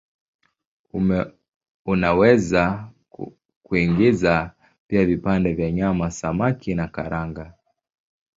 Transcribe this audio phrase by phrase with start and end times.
[1.85, 2.91] Unaweza
[3.63, 4.51] kuingiza
[4.87, 7.53] pia vipande vya nyama, samaki na karanga.